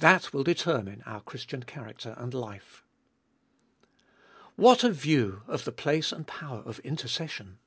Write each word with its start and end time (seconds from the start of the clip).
That 0.00 0.32
wilt 0.32 0.46
determine 0.46 1.04
our 1.06 1.20
Christian 1.20 1.62
character 1.62 2.16
and 2.18 2.34
life. 2.34 2.82
3. 4.56 4.56
What 4.56 4.82
a 4.82 4.90
view 4.90 5.42
of 5.46 5.62
the 5.64 5.70
place 5.70 6.10
and 6.10 6.26
power 6.26 6.64
of 6.66 6.80
intercession 6.80 7.58